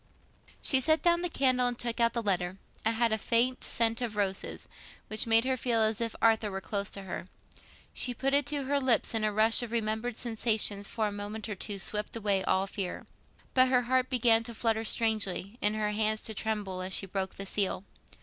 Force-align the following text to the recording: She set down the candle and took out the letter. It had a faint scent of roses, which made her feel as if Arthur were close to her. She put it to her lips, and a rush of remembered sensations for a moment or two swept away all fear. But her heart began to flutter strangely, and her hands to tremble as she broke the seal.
She 0.63 0.79
set 0.79 1.03
down 1.03 1.21
the 1.21 1.29
candle 1.29 1.67
and 1.67 1.77
took 1.77 1.99
out 1.99 2.13
the 2.13 2.23
letter. 2.23 2.57
It 2.83 2.93
had 2.93 3.11
a 3.11 3.19
faint 3.19 3.63
scent 3.63 4.01
of 4.01 4.15
roses, 4.15 4.67
which 5.09 5.27
made 5.27 5.45
her 5.45 5.55
feel 5.55 5.81
as 5.83 6.01
if 6.01 6.15
Arthur 6.23 6.49
were 6.49 6.59
close 6.59 6.89
to 6.89 7.03
her. 7.03 7.27
She 7.93 8.15
put 8.15 8.33
it 8.33 8.47
to 8.47 8.63
her 8.63 8.79
lips, 8.79 9.13
and 9.13 9.23
a 9.23 9.31
rush 9.31 9.61
of 9.61 9.71
remembered 9.71 10.17
sensations 10.17 10.87
for 10.87 11.05
a 11.05 11.11
moment 11.11 11.47
or 11.49 11.55
two 11.55 11.77
swept 11.77 12.15
away 12.15 12.43
all 12.43 12.65
fear. 12.65 13.05
But 13.53 13.67
her 13.67 13.83
heart 13.83 14.09
began 14.09 14.41
to 14.45 14.55
flutter 14.55 14.85
strangely, 14.85 15.59
and 15.61 15.75
her 15.75 15.91
hands 15.91 16.23
to 16.23 16.33
tremble 16.33 16.81
as 16.81 16.93
she 16.93 17.05
broke 17.05 17.35
the 17.35 17.45
seal. 17.45 17.83